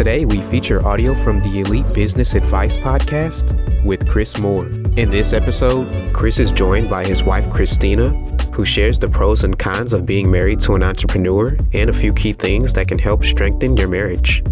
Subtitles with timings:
[0.00, 4.66] Today, we feature audio from the Elite Business Advice Podcast with Chris Moore.
[4.96, 8.08] In this episode, Chris is joined by his wife, Christina,
[8.54, 12.14] who shares the pros and cons of being married to an entrepreneur and a few
[12.14, 14.42] key things that can help strengthen your marriage.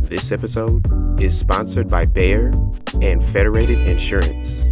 [0.00, 0.82] This episode
[1.20, 2.54] is sponsored by Behr
[3.04, 4.64] and Federated Insurance.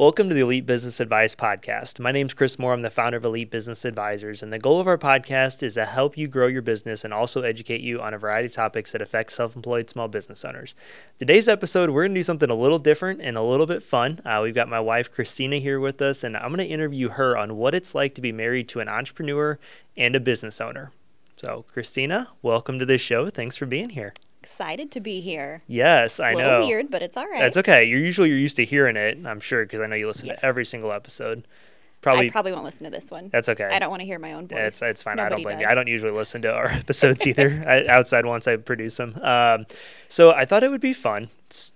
[0.00, 2.00] Welcome to the Elite Business Advice Podcast.
[2.00, 2.72] My name is Chris Moore.
[2.72, 5.84] I'm the founder of Elite Business Advisors, and the goal of our podcast is to
[5.84, 9.02] help you grow your business and also educate you on a variety of topics that
[9.02, 10.74] affect self employed small business owners.
[11.18, 14.22] Today's episode, we're going to do something a little different and a little bit fun.
[14.24, 17.36] Uh, we've got my wife, Christina, here with us, and I'm going to interview her
[17.36, 19.58] on what it's like to be married to an entrepreneur
[19.98, 20.92] and a business owner.
[21.36, 23.28] So, Christina, welcome to the show.
[23.28, 25.62] Thanks for being here excited to be here.
[25.66, 26.38] Yes, I a know.
[26.38, 27.40] A little weird, but it's all right.
[27.40, 27.84] That's okay.
[27.84, 29.18] You're usually you're used to hearing it.
[29.26, 30.40] I'm sure because I know you listen yes.
[30.40, 31.46] to every single episode.
[32.00, 33.28] Probably, I probably won't listen to this one.
[33.30, 33.68] That's okay.
[33.70, 34.58] I don't want to hear my own voice.
[34.58, 35.16] It's it's fine.
[35.16, 35.64] Nobody I don't blame does.
[35.64, 35.70] you.
[35.70, 37.62] I don't usually listen to our episodes either.
[37.68, 39.20] I, outside once I produce them.
[39.20, 39.66] Um,
[40.08, 41.28] so I thought it would be fun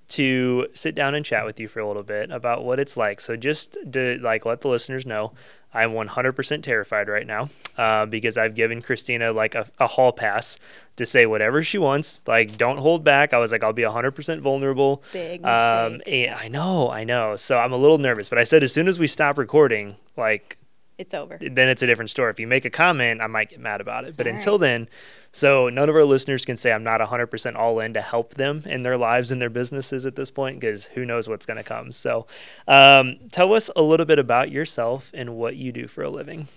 [0.09, 3.21] to sit down and chat with you for a little bit about what it's like.
[3.21, 5.33] So just to like let the listeners know,
[5.75, 10.57] I'm 100% terrified right now uh, because I've given Christina like a, a, hall pass
[10.97, 12.23] to say whatever she wants.
[12.27, 13.35] Like, don't hold back.
[13.35, 15.03] I was like, I'll be 100% vulnerable.
[15.13, 16.31] Big um, mistake.
[16.31, 17.35] Um, I know, I know.
[17.37, 20.59] So I'm a little nervous, but I said as soon as we stop recording, like,
[20.97, 21.39] it's over.
[21.41, 22.31] Then it's a different story.
[22.31, 24.17] If you make a comment, I might get mad about it.
[24.17, 24.61] But all until right.
[24.61, 24.89] then,
[25.33, 28.63] so none of our listeners can say I'm not 100% all in to help them
[28.67, 31.65] in their lives and their businesses at this point because who knows what's going to
[31.65, 31.91] come.
[31.91, 32.27] So
[32.69, 36.49] um, tell us a little bit about yourself and what you do for a living.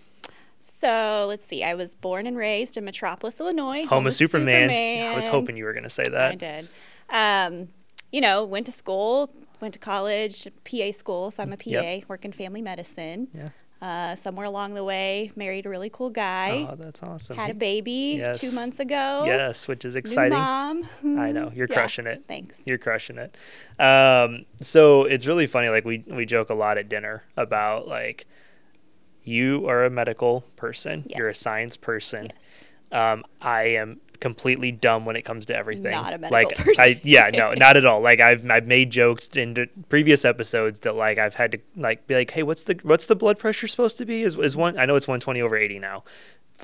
[0.60, 1.64] So let's see.
[1.64, 3.80] I was born and raised in Metropolis, Illinois.
[3.82, 4.70] Home, home of Superman.
[4.70, 5.12] Superman.
[5.12, 6.32] I was hoping you were going to say that.
[6.32, 6.70] I did.
[7.10, 7.70] Um,
[8.12, 11.32] you know, went to school, went to college, PA school.
[11.32, 12.08] So I'm a PA, yep.
[12.08, 13.28] work in family medicine.
[13.34, 13.50] Yeah.
[13.80, 16.68] Uh, somewhere along the way, married a really cool guy.
[16.68, 17.38] Oh, that's awesome.
[17.38, 18.40] Had a baby yes.
[18.40, 19.24] two months ago.
[19.28, 20.32] Yes, which is exciting.
[20.32, 20.90] New mom.
[21.20, 22.24] I know you're yeah, crushing it.
[22.28, 22.64] Thanks.
[22.66, 23.38] You're crushing it.
[23.80, 25.70] Um, so it's really funny.
[25.70, 28.26] Like we we joke a lot at dinner about like
[29.24, 31.04] you are a medical person.
[31.06, 31.18] Yes.
[31.20, 32.32] You're a science person.
[32.34, 32.64] Yes.
[32.92, 35.92] Um, I am completely dumb when it comes to everything.
[35.92, 36.84] Not a medical like, person.
[36.84, 38.02] I, yeah, no, not at all.
[38.02, 42.16] Like I've I've made jokes in previous episodes that like I've had to like be
[42.16, 44.24] like, hey, what's the what's the blood pressure supposed to be?
[44.24, 44.78] Is is one?
[44.78, 46.04] I know it's 120 over 80 now.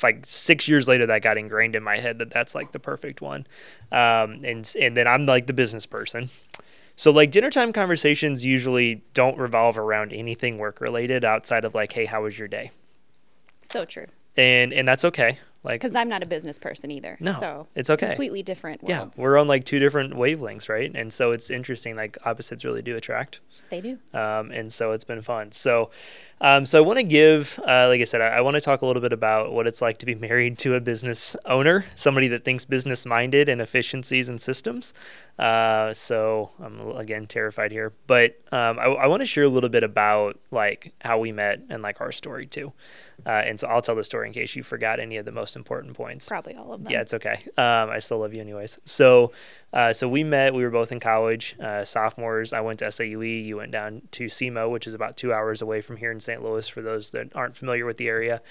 [0.01, 3.21] Like six years later, that got ingrained in my head that that's like the perfect
[3.21, 3.45] one.
[3.91, 6.29] Um, and and then I'm like the business person.
[6.95, 11.93] So like dinner time conversations usually don't revolve around anything work related outside of like,
[11.93, 12.71] hey, how was your day?
[13.61, 14.07] So true.
[14.35, 15.39] And and that's okay.
[15.63, 17.17] Like, because I'm not a business person either.
[17.21, 18.07] No, so it's okay.
[18.07, 19.17] Completely different worlds.
[19.17, 20.91] Yeah, we're on like two different wavelengths, right?
[20.93, 21.95] And so it's interesting.
[21.95, 23.39] Like opposites really do attract.
[23.69, 23.97] They do.
[24.13, 25.53] Um, and so it's been fun.
[25.53, 25.89] So,
[26.41, 28.81] um, so I want to give, uh, like I said, I, I want to talk
[28.81, 32.27] a little bit about what it's like to be married to a business owner, somebody
[32.27, 34.93] that thinks business minded and efficiencies and systems.
[35.39, 39.69] Uh, so I'm again terrified here, but um, I, I want to share a little
[39.69, 42.73] bit about like how we met and like our story too.
[43.25, 45.55] Uh, and so I'll tell the story in case you forgot any of the most
[45.55, 46.27] important points.
[46.27, 46.91] Probably all of them.
[46.91, 47.43] Yeah, it's okay.
[47.57, 48.79] Um, I still love you anyways.
[48.85, 49.31] So,
[49.71, 50.53] uh, so we met.
[50.53, 52.53] We were both in college, uh, sophomores.
[52.53, 53.45] I went to SIUE.
[53.45, 56.43] You went down to SEMO, which is about two hours away from here in St.
[56.43, 56.67] Louis.
[56.67, 58.41] For those that aren't familiar with the area,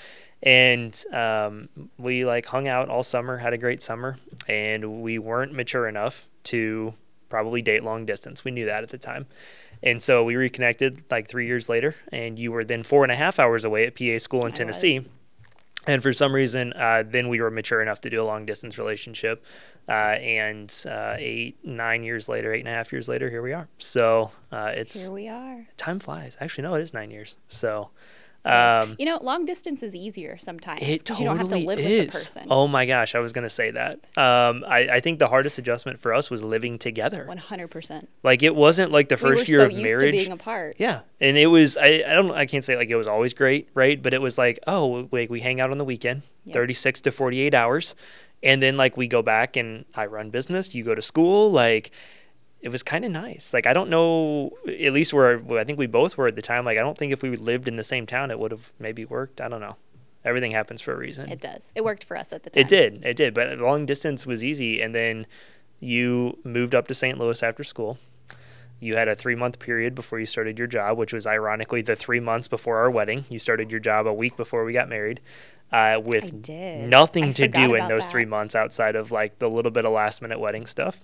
[0.43, 1.69] and um,
[1.99, 3.39] we like hung out all summer.
[3.39, 4.19] Had a great summer,
[4.49, 6.95] and we weren't mature enough to
[7.29, 8.45] probably date long distance.
[8.45, 9.27] We knew that at the time.
[9.83, 13.17] And so we reconnected like three years later, and you were then four and a
[13.17, 14.99] half hours away at PA school in I Tennessee.
[15.01, 15.09] Was.
[15.85, 18.79] And for some reason, uh, then we were mature enough to do a long distance
[18.79, 19.45] relationship.
[19.89, 23.53] Uh, and uh, eight, nine years later, eight and a half years later, here we
[23.53, 23.69] are.
[23.79, 25.67] So uh, it's here we are.
[25.77, 26.37] Time flies.
[26.41, 27.35] Actually, no, it is nine years.
[27.49, 27.91] So
[28.45, 31.79] um, you know, long distance is easier sometimes because totally you don't have to live
[31.79, 32.07] is.
[32.07, 32.47] with the person.
[32.51, 33.95] Oh my gosh, I was going to say that.
[34.17, 37.25] Um, I, I, think the hardest adjustment for us was living together.
[37.27, 38.09] One hundred percent.
[38.25, 40.01] Like it wasn't like the first we year so of used marriage.
[40.01, 40.77] To being apart.
[40.79, 41.77] Yeah, and it was.
[41.77, 42.33] I, I don't.
[42.33, 44.03] I can't say like it was always great, right?
[44.03, 46.55] But it was like, oh, like we hang out on the weekend, yep.
[46.55, 47.95] thirty six to forty eight hours,
[48.43, 50.75] and then like we go back and I run business.
[50.75, 51.93] You go to school, like
[52.63, 53.53] it was kind of nice.
[53.53, 56.65] Like I don't know, at least where I think we both were at the time.
[56.65, 59.05] Like I don't think if we lived in the same town, it would have maybe
[59.05, 59.41] worked.
[59.41, 59.77] I don't know.
[60.25, 61.29] Everything happens for a reason.
[61.31, 61.73] It does.
[61.75, 62.61] It worked for us at the time.
[62.61, 63.05] It did.
[63.05, 63.35] It did.
[63.35, 65.27] But long distance was easy, and then
[65.81, 67.19] you moved up to St.
[67.19, 67.99] Louis after school.
[68.79, 71.97] You had a three month period before you started your job, which was ironically the
[71.97, 73.25] three months before our wedding.
[73.29, 75.21] You started your job a week before we got married,
[75.73, 78.11] uh, with nothing I to do in those that.
[78.11, 81.01] three months outside of like the little bit of last minute wedding stuff.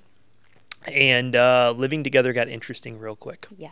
[0.86, 3.46] And uh, living together got interesting real quick.
[3.56, 3.70] Yeah.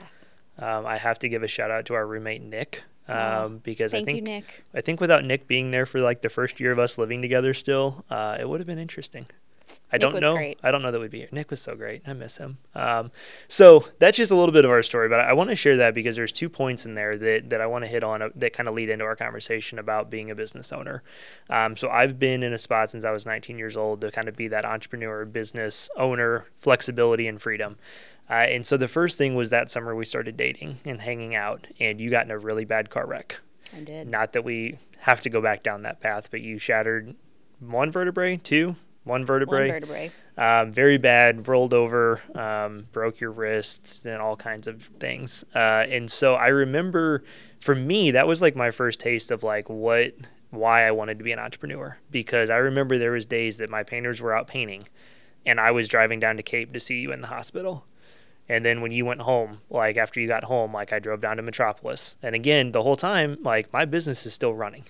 [0.58, 3.94] Um, I have to give a shout out to our roommate Nick um, oh, because
[3.94, 4.64] I think you, Nick.
[4.74, 7.54] I think without Nick being there for like the first year of us living together,
[7.54, 9.26] still, uh, it would have been interesting.
[9.92, 10.34] I Nick don't know.
[10.34, 10.58] Great.
[10.62, 11.28] I don't know that we'd be here.
[11.30, 12.02] Nick was so great.
[12.06, 12.58] I miss him.
[12.74, 13.12] Um,
[13.46, 15.76] so that's just a little bit of our story, but I, I want to share
[15.76, 18.30] that because there's two points in there that, that I want to hit on uh,
[18.34, 21.04] that kind of lead into our conversation about being a business owner.
[21.48, 24.28] Um, so I've been in a spot since I was 19 years old to kind
[24.28, 27.76] of be that entrepreneur, business owner, flexibility and freedom.
[28.28, 31.68] Uh, and so the first thing was that summer we started dating and hanging out,
[31.78, 33.38] and you got in a really bad car wreck.
[33.74, 34.08] I did.
[34.08, 37.14] Not that we have to go back down that path, but you shattered
[37.60, 38.74] one vertebrae, two,
[39.06, 39.70] one vertebrae.
[39.70, 40.12] One vertebrae.
[40.36, 45.44] Um, very bad, rolled over, um, broke your wrists, and all kinds of things.
[45.54, 47.22] Uh, and so I remember,
[47.60, 50.14] for me, that was like my first taste of like what,
[50.50, 51.96] why I wanted to be an entrepreneur.
[52.10, 54.88] Because I remember there was days that my painters were out painting,
[55.46, 57.86] and I was driving down to Cape to see you in the hospital.
[58.48, 61.36] And then when you went home, like after you got home, like I drove down
[61.36, 62.16] to Metropolis.
[62.22, 64.84] And again, the whole time, like my business is still running.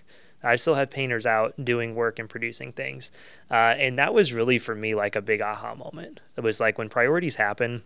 [0.47, 3.13] I still have painters out doing work and producing things.
[3.51, 6.21] Uh, and that was really for me like a big aha moment.
[6.37, 7.83] It was like when priorities happen,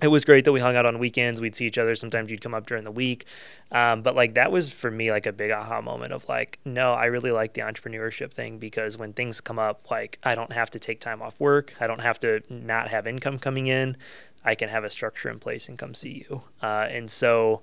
[0.00, 1.40] it was great that we hung out on weekends.
[1.40, 1.96] We'd see each other.
[1.96, 3.24] Sometimes you'd come up during the week.
[3.72, 6.92] Um, but like that was for me like a big aha moment of like, no,
[6.92, 10.70] I really like the entrepreneurship thing because when things come up, like I don't have
[10.70, 11.74] to take time off work.
[11.80, 13.96] I don't have to not have income coming in.
[14.44, 16.42] I can have a structure in place and come see you.
[16.62, 17.62] Uh, and so,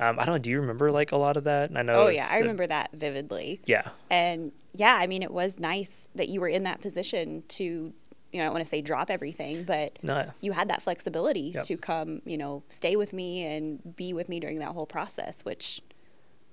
[0.00, 0.38] um, I don't know.
[0.38, 1.68] Do you remember like a lot of that?
[1.68, 1.92] And I know.
[1.94, 3.60] Oh yeah, I remember that vividly.
[3.66, 3.88] Yeah.
[4.10, 7.92] And yeah, I mean, it was nice that you were in that position to, you
[8.32, 10.30] know, I don't want to say drop everything, but no.
[10.40, 11.64] you had that flexibility yep.
[11.64, 15.44] to come, you know, stay with me and be with me during that whole process,
[15.44, 15.82] which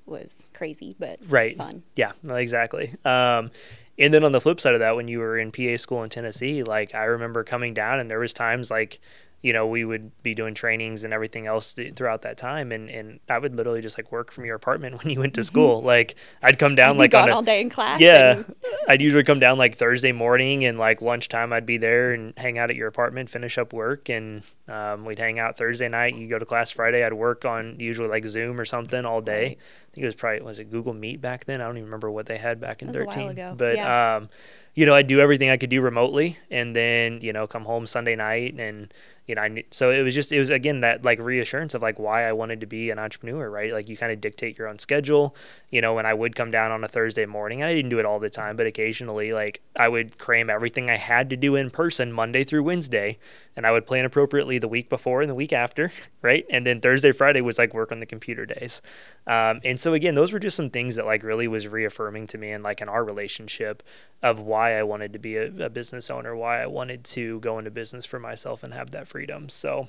[0.05, 1.55] was crazy but right.
[1.55, 1.83] fun.
[1.95, 2.95] Yeah, exactly.
[3.05, 3.51] Um,
[3.99, 6.09] and then on the flip side of that, when you were in PA school in
[6.09, 8.99] Tennessee, like I remember coming down and there was times like
[9.47, 12.73] you know, we would be doing trainings and everything else throughout that time.
[12.73, 15.39] And, and I would literally just like work from your apartment when you went to
[15.39, 15.45] mm-hmm.
[15.45, 15.81] school.
[15.81, 18.01] Like I'd come down like on a, all day in class.
[18.01, 18.39] Yeah.
[18.39, 18.55] And...
[18.89, 22.57] I'd usually come down like Thursday morning and like lunchtime I'd be there and hang
[22.57, 24.09] out at your apartment, finish up work.
[24.09, 26.17] And um, we'd hang out Thursday night.
[26.17, 27.05] You go to class Friday.
[27.05, 29.43] I'd work on usually like Zoom or something all day.
[29.43, 29.57] Right.
[29.57, 31.61] I think it was probably, was it Google Meet back then?
[31.61, 33.55] I don't even remember what they had back in 13.
[33.55, 34.17] But, yeah.
[34.17, 34.29] um,
[34.75, 37.87] you know, I'd do everything I could do remotely and then, you know, come home
[37.87, 38.93] Sunday night and,
[39.27, 41.81] you know, I knew, so it was just it was again that like reassurance of
[41.81, 43.73] like why I wanted to be an entrepreneur, right?
[43.73, 45.35] Like you kind of dictate your own schedule.
[45.69, 48.05] You know, when I would come down on a Thursday morning, I didn't do it
[48.05, 51.69] all the time, but occasionally, like I would cram everything I had to do in
[51.69, 53.17] person Monday through Wednesday,
[53.57, 55.91] and I would plan appropriately the week before and the week after,
[56.21, 56.45] right?
[56.49, 58.81] And then Thursday, Friday was like work on the computer days.
[59.27, 62.37] Um, and so again, those were just some things that like really was reaffirming to
[62.37, 63.83] me and like in our relationship
[64.23, 67.59] of why I wanted to be a, a business owner, why I wanted to go
[67.59, 69.49] into business for myself and have that freedom.
[69.49, 69.87] So,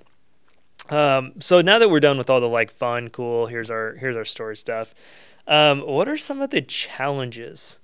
[0.89, 4.17] um, so now that we're done with all the like fun, cool, here's our here's
[4.17, 4.95] our story stuff.
[5.47, 7.79] Um, what are some of the challenges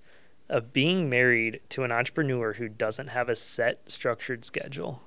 [0.48, 5.02] of being married to an entrepreneur who doesn't have a set structured schedule?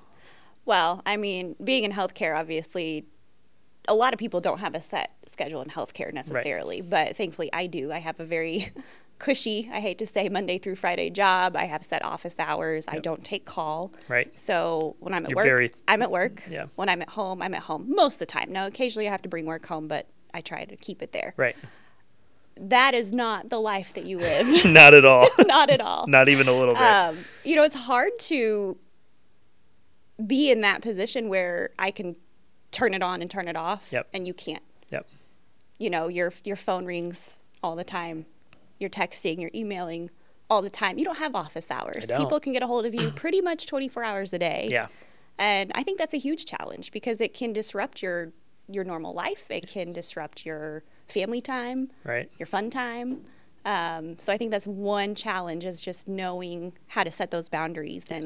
[0.64, 3.04] Well, I mean, being in healthcare, obviously,
[3.88, 6.90] a lot of people don't have a set schedule in healthcare necessarily, right.
[6.90, 7.90] but thankfully I do.
[7.90, 8.70] I have a very
[9.18, 11.56] cushy, I hate to say, Monday through Friday job.
[11.56, 12.86] I have set office hours.
[12.86, 12.96] Yep.
[12.96, 13.92] I don't take call.
[14.08, 14.36] Right.
[14.38, 16.42] So when I'm at You're work, very, I'm at work.
[16.48, 16.66] Yeah.
[16.76, 18.52] When I'm at home, I'm at home most of the time.
[18.52, 21.34] Now, occasionally I have to bring work home, but I try to keep it there.
[21.36, 21.56] Right.
[22.60, 24.64] That is not the life that you live.
[24.64, 25.28] not at all.
[25.40, 26.06] not at all.
[26.06, 26.82] Not even a little bit.
[26.82, 28.76] Um, you know, it's hard to
[30.24, 32.16] be in that position where I can
[32.70, 34.08] turn it on and turn it off, yep.
[34.12, 34.64] and you can't.
[34.90, 35.06] Yep.
[35.78, 38.26] You know, your your phone rings all the time
[38.78, 40.10] you're texting, you're emailing
[40.50, 40.98] all the time.
[40.98, 42.10] You don't have office hours.
[42.16, 44.68] People can get a hold of you pretty much 24 hours a day.
[44.70, 44.88] Yeah.
[45.38, 48.32] And I think that's a huge challenge because it can disrupt your
[48.70, 49.50] your normal life.
[49.50, 52.30] It can disrupt your family time, right?
[52.38, 53.24] Your fun time.
[53.64, 58.06] Um, so I think that's one challenge is just knowing how to set those boundaries
[58.10, 58.24] and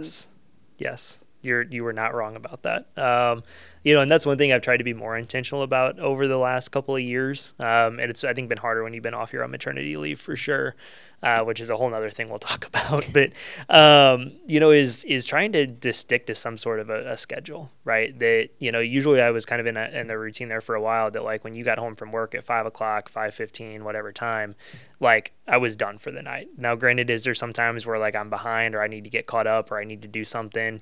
[0.78, 1.20] yes.
[1.42, 2.86] You're you were not wrong about that.
[2.96, 3.42] Um,
[3.84, 6.38] you know, and that's one thing I've tried to be more intentional about over the
[6.38, 7.52] last couple of years.
[7.58, 10.20] Um, and it's I think been harder when you've been off your own maternity leave
[10.20, 10.76] for sure,
[11.20, 13.06] uh, which is a whole other thing we'll talk about.
[13.12, 13.32] But
[13.68, 17.16] um, you know, is is trying to, to stick to some sort of a, a,
[17.16, 18.16] schedule, right?
[18.20, 20.76] That you know, usually I was kind of in a, in the routine there for
[20.76, 21.10] a while.
[21.10, 24.54] That like when you got home from work at five o'clock, five fifteen, whatever time,
[25.00, 26.50] like I was done for the night.
[26.56, 29.48] Now, granted, is there sometimes where like I'm behind or I need to get caught
[29.48, 30.80] up or I need to do something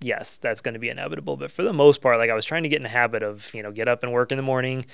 [0.00, 1.36] yes, that's going to be inevitable.
[1.36, 3.52] But for the most part, like I was trying to get in the habit of,
[3.54, 4.86] you know, get up and work in the morning,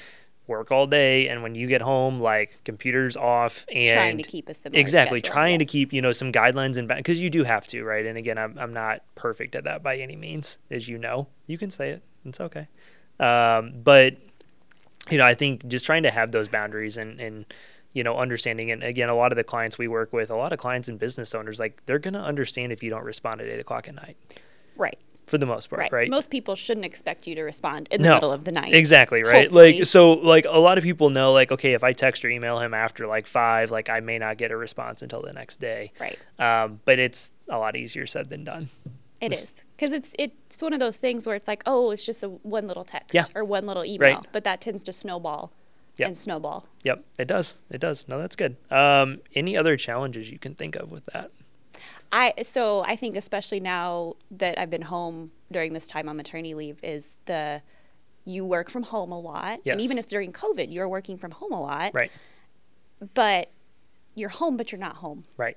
[0.46, 4.48] work all day, and when you get home, like computers off and trying to keep
[4.48, 7.44] a similar exactly schedule, trying to keep you know some guidelines and because you do
[7.44, 8.04] have to, right?
[8.06, 11.28] And again, I'm I'm not perfect at that by any means, as you know.
[11.46, 12.68] You can say it; it's okay.
[13.20, 14.16] Um, but
[15.10, 17.46] you know, I think just trying to have those boundaries and and
[17.92, 20.52] you know understanding and again a lot of the clients we work with a lot
[20.52, 23.46] of clients and business owners like they're going to understand if you don't respond at
[23.46, 24.16] eight o'clock at night
[24.76, 24.98] Right.
[25.26, 25.92] for the most part Right.
[25.92, 28.74] right, Most people shouldn't expect you to respond in the No, middle of the night.
[28.74, 29.44] Exactly, right?
[29.44, 29.78] Hopefully.
[29.78, 32.58] Like so like a lot of people know like okay, if I text or email
[32.58, 35.92] him after like 5, like I may not get a response until the next day.
[35.98, 36.18] Right.
[36.38, 38.68] Um, but it's a lot easier said than done.
[39.20, 42.22] It is because it's it's one of those things where it's like, oh, it's just
[42.22, 43.24] a one little text Yeah.
[43.34, 44.26] or one little email, Right.
[44.32, 45.50] but that tends to snowball
[45.96, 46.08] Yep.
[46.08, 46.66] and snowball.
[46.82, 47.54] Yep, it does.
[47.70, 48.06] It does.
[48.08, 48.56] No, that's good.
[48.70, 51.30] Um, any other challenges you can think of with that?
[52.12, 56.54] I so I think especially now that I've been home during this time on maternity
[56.54, 57.62] leave is the
[58.24, 59.74] you work from home a lot, Yes.
[59.74, 62.10] and even if during COVID you're working from home a lot, Right.
[63.14, 63.50] but
[64.14, 65.56] you're home, but you're not home, Right.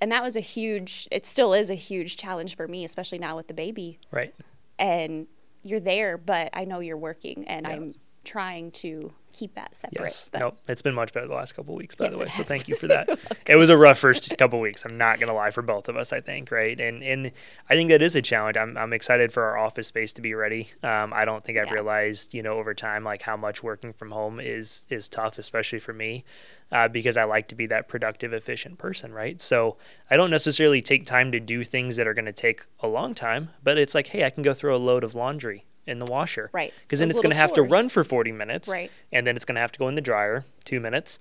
[0.00, 1.08] and that was a huge.
[1.10, 3.98] It still is a huge challenge for me, especially now with the baby.
[4.10, 4.34] Right.
[4.78, 5.26] and
[5.62, 7.72] you're there, but I know you're working, and Yeah.
[7.72, 7.94] I'm
[8.26, 10.00] trying to keep that separate.
[10.02, 10.28] Yes.
[10.32, 10.58] But Nope.
[10.68, 12.28] It's been much better the last couple of weeks, by Yes, the way.
[12.30, 13.18] So thank you for that.
[13.46, 14.84] it was a rough first couple of weeks.
[14.84, 16.12] I'm not gonna lie for both of us.
[16.12, 17.32] I think right, and and
[17.68, 18.56] I think that is a challenge.
[18.56, 20.70] I'm I'm excited for our office space to be ready.
[20.82, 21.74] Um, I don't think I've Yeah.
[21.74, 25.78] realized you know over time like how much working from home is is tough, especially
[25.78, 26.24] for me.
[26.72, 29.40] Uh, because I like to be that productive, efficient person, right?
[29.40, 29.76] So
[30.10, 33.14] I don't necessarily take time to do things that are going to take a long
[33.14, 36.06] time, but it's like, hey, I can go throw a load of laundry in the
[36.06, 36.72] washer, Right.
[36.82, 38.90] Because then Those it's going to have to run for 40 minutes, Right.
[39.12, 41.18] and then it's going to have to go in the dryer two minutes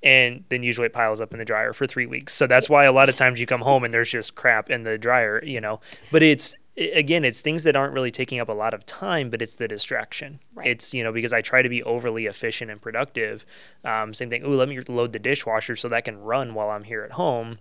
[0.00, 2.32] and then usually it piles up in the dryer for three weeks.
[2.32, 4.84] So that's why a lot of times you come home and there's just crap in
[4.84, 5.80] the dryer you know.
[6.12, 9.42] But it's again it's things that aren't really taking up a lot of time but
[9.42, 10.38] it's the distraction.
[10.54, 10.68] Right.
[10.68, 13.44] it's you know because i try to be overly efficient and productive.
[13.84, 16.84] Um, same thing ooh let me load the dishwasher so that can run while i'm
[16.84, 17.58] here at home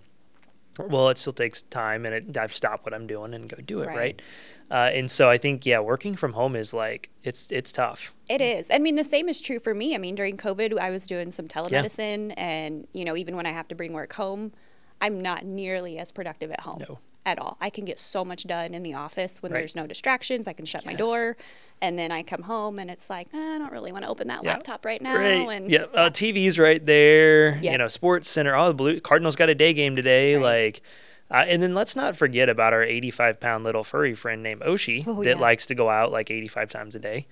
[0.79, 3.81] well it still takes time and it, i've stopped what i'm doing and go do
[3.81, 4.21] it right, Right.
[4.69, 8.41] Uh, and so i think yeah working from home is like it's it's tough It
[8.41, 8.69] is.
[8.69, 9.95] I mean, the same is true for me.
[9.95, 13.53] I mean, during COVID, I was doing some telemedicine, and you know, even when I
[13.53, 14.51] have to bring work home,
[14.99, 16.99] I'm not nearly as productive at home No.
[17.25, 17.55] at all.
[17.61, 19.59] I can get so much done in the office when Right.
[19.61, 20.45] there's no distractions.
[20.45, 21.37] I can shut my door,
[21.81, 24.27] and then I come home, and it's like "Eh, I don't really want to open
[24.29, 24.53] that Yeah.
[24.53, 25.15] laptop right now.
[25.15, 25.47] Right.
[25.55, 25.83] And yeah.
[25.93, 27.57] Uh, TV's right there.
[27.61, 27.73] Yeah.
[27.73, 28.55] You know, Sports Center.
[28.55, 30.35] Oh, the Blue Cardinals got a day game today.
[30.35, 30.43] Right.
[30.43, 30.81] Like,
[31.29, 35.03] uh, and then let's not forget about our 85 pound little furry friend named Oshi
[35.05, 35.41] Oh, that yeah.
[35.41, 37.25] likes to go out like 85 times a day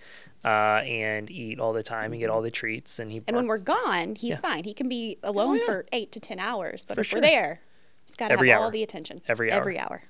[0.43, 2.99] uh, and eat all the time and get all the treats.
[2.99, 4.37] And he And when we're gone, he's Yeah.
[4.39, 4.63] Oh, fine.
[4.65, 5.65] He can be alone yeah.
[5.65, 6.83] for eight to ten hours.
[6.85, 7.17] But For if sure.
[7.17, 7.61] we're there,
[8.05, 9.21] he's got to have Every all the attention.
[9.27, 9.59] Every hour.
[9.61, 10.03] Every hour.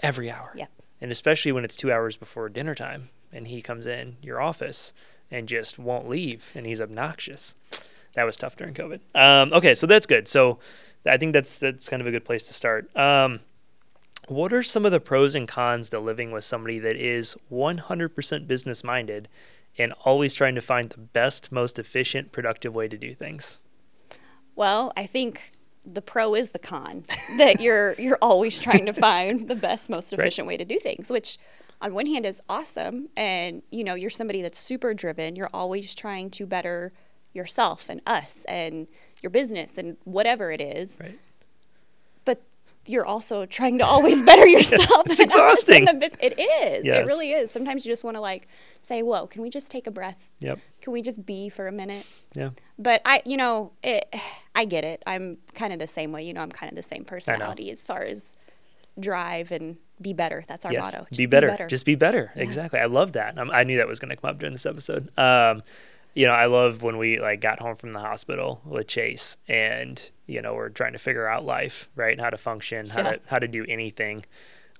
[0.00, 0.52] every hour.
[0.56, 0.70] Yep.
[1.00, 4.92] And especially when it's two hours before dinner time and he comes in your office
[5.30, 7.54] and just won't leave and he's obnoxious.
[8.14, 9.00] That was tough during COVID.
[9.14, 10.26] Um, okay, so that's good.
[10.28, 10.58] So
[11.06, 12.94] I think that's that's kind of a good place to start.
[12.96, 13.40] Um,
[14.28, 18.46] what are some of the pros and cons to living with somebody that is 100%
[18.46, 19.28] business minded
[19.78, 23.58] and always trying to find the best, most efficient, productive way to do things?
[24.54, 25.52] Well, I think
[25.86, 27.04] the pro is the con
[27.38, 30.20] that you're you're always trying to find the best, most Right.
[30.20, 31.38] efficient way to do things, which
[31.80, 33.08] on one hand is awesome.
[33.16, 35.36] And you know, you're somebody that's super driven.
[35.36, 36.92] You're always trying to better
[37.32, 38.88] yourself and us and
[39.22, 40.98] your business and whatever it is.
[41.00, 41.18] Right.
[42.24, 42.42] But
[42.86, 45.08] you're also trying to always better yourself.
[45.08, 45.86] It's exhausting.
[45.88, 46.84] It is.
[46.84, 47.04] Yes.
[47.04, 47.50] It really is.
[47.50, 48.48] Sometimes you just want to like
[48.82, 50.28] say, "Whoa, can we just take a breath?
[50.40, 50.58] Yep.
[50.80, 52.50] Can we just be for a minute?" Yeah.
[52.78, 54.12] But I, you know, it,
[54.54, 55.02] I get it.
[55.06, 56.24] I'm kind of the same way.
[56.24, 58.36] You know, I'm kind of the same personality as far as
[59.00, 60.44] drive and be better.
[60.46, 61.06] That's our motto.
[61.10, 61.66] Just be, better.
[61.68, 62.30] Just be better.
[62.36, 62.78] Exactly.
[62.78, 63.36] I love that.
[63.38, 65.10] I knew that was going to come up during this episode.
[65.18, 65.62] Um,
[66.14, 70.10] you know, I love when we like got home from the hospital with Chase, and
[70.26, 72.12] you know, we're trying to figure out life, right?
[72.12, 73.12] and How to function, how Yeah.
[73.14, 74.24] to how to do anything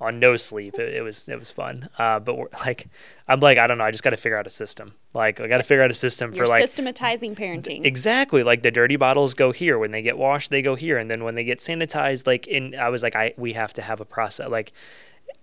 [0.01, 0.79] on no sleep.
[0.79, 1.89] It, it was it was fun.
[1.99, 2.89] Uh, but like,
[3.27, 3.85] I'm like, I don't know.
[3.85, 4.95] I just got to figure out a system.
[5.15, 7.85] Like, I got to figure out a system You're for like systematizing parenting.
[7.85, 8.43] Exactly.
[8.43, 9.79] Like the dirty bottles go here.
[9.79, 10.99] When they get washed, they go here.
[10.99, 13.83] And then when they get sanitized, like in I was like, I we have to
[13.83, 14.49] have a process.
[14.49, 14.73] Like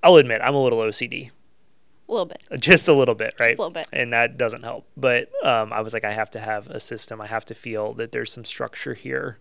[0.02, 1.32] I'll admit, I'm a little OCD.
[2.08, 2.42] a little bit.
[2.60, 3.50] Just a little bit, right?
[3.50, 3.90] Just a little bit.
[3.92, 4.88] And that doesn't help.
[4.96, 7.20] But um, I was like, I have to have a system.
[7.20, 9.40] I have to feel that there's some structure here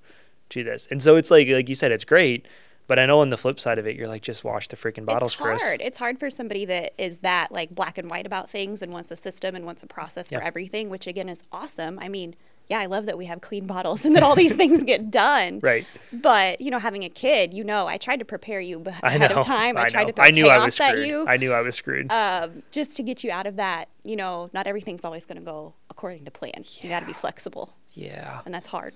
[0.50, 0.88] to this.
[0.90, 2.46] And so it's like like you said, it's great.
[2.86, 5.06] But I know on the flip side of it, you're like, just wash the freaking
[5.06, 5.58] bottles, it's hard.
[5.58, 5.76] Chris.
[5.80, 9.10] It's hard for somebody that is that like black and white about things and wants
[9.10, 10.38] a system and wants a process Yeah.
[10.40, 11.98] for everything, which again is awesome.
[11.98, 12.34] I mean,
[12.68, 15.60] yeah, I love that we have clean bottles and that all these things get done.
[15.62, 15.86] Right.
[16.12, 19.44] But you know, having a kid, you know, I tried to prepare you ahead of
[19.46, 19.78] time.
[19.78, 20.06] I, I tried know.
[20.08, 21.06] to throw I knew chaos I was at screwed.
[21.08, 22.12] you, I knew I was screwed.
[22.12, 23.88] um, just to get you out of that.
[24.02, 26.64] You know, not everything's always going to go according to plan.
[26.82, 28.40] You got to be flexible, yeah.
[28.44, 28.94] and that's hard.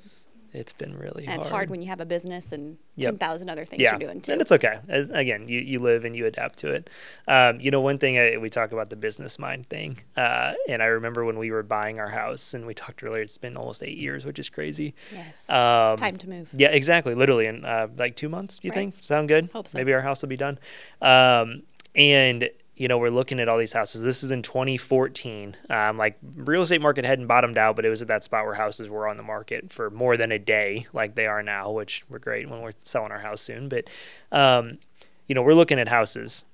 [0.53, 1.39] It's been really And hard.
[1.41, 3.11] it's hard when you have a business and Yep.
[3.13, 4.33] ten thousand other things yeah, you're doing too.
[4.33, 4.81] and it's okay.
[4.89, 6.91] Again, you, you live and you adapt to it.
[7.29, 10.83] Um, you know, one thing I, we talk about the business mind thing, uh, and
[10.83, 13.23] I remember when we were buying our house, and we talked earlier.
[13.23, 14.95] It's been almost eight years, which is crazy.
[15.13, 15.49] yes.
[15.49, 16.49] Um, Time to move.
[16.53, 17.15] Yeah, exactly.
[17.15, 18.59] Literally in uh, like two months.
[18.63, 18.77] You Right.
[18.77, 19.51] think sound good?
[19.53, 19.79] Hope so.
[19.79, 20.59] Maybe our house will be done.
[21.01, 21.63] Um,
[21.95, 24.03] and you know, we're looking at all these houses.
[24.03, 25.57] This is in 2014.
[25.69, 28.55] Um, like real estate market hadn't bottomed out, but it was at that spot where
[28.55, 32.05] houses were on the market for more than a day, like they are now, which
[32.09, 33.69] we're great when we're selling our house soon.
[33.69, 33.91] But
[34.31, 34.79] um,
[35.27, 36.45] you know, we're looking at houses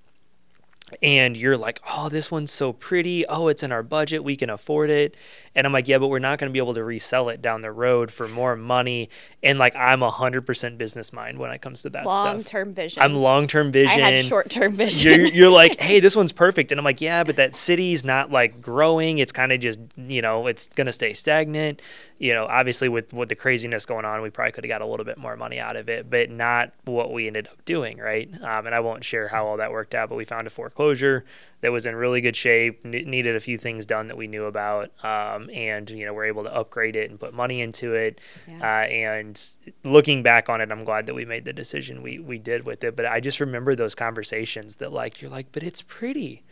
[1.02, 3.26] and you're like, oh, this one's so pretty.
[3.26, 4.22] Oh, it's in our budget.
[4.22, 5.16] We can afford it.
[5.54, 7.60] And I'm like, yeah, but we're not going to be able to resell it down
[7.60, 9.08] the road for more money.
[9.42, 13.02] And like, I'm 100% business mind when it comes to that long term vision.
[13.02, 14.02] I'm long term vision.
[14.02, 15.20] I had short term vision.
[15.20, 16.72] You're, you're like, hey, this one's perfect.
[16.72, 19.18] And I'm like, yeah, but that city's not like growing.
[19.18, 21.80] It's kind of just, you know, it's going to stay stagnant.
[22.18, 24.86] You know, obviously with, with the craziness going on, we probably could have got a
[24.86, 28.28] little bit more money out of it, but not what we ended up doing, right?
[28.42, 31.24] Um, and I won't share how all that worked out, but we found a foreclosure
[31.60, 34.44] that was in really good shape, ne- needed a few things done that we knew
[34.44, 34.90] about.
[35.02, 38.20] Um, and, you know, we're able to upgrade it and put money into it.
[38.46, 38.58] Yeah.
[38.60, 39.42] Uh, and
[39.82, 42.84] looking back on it, I'm glad that we made the decision we, we did with
[42.84, 42.96] it.
[42.96, 46.42] But I just remember those conversations that like, you're like, but it's pretty.